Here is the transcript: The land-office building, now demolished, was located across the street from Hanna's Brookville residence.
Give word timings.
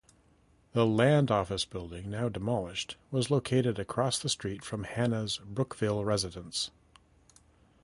The 0.73 0.83
land-office 0.87 1.63
building, 1.65 2.09
now 2.09 2.27
demolished, 2.27 2.95
was 3.11 3.29
located 3.29 3.77
across 3.77 4.17
the 4.17 4.29
street 4.29 4.65
from 4.65 4.85
Hanna's 4.85 5.39
Brookville 5.45 6.03
residence. 6.05 6.71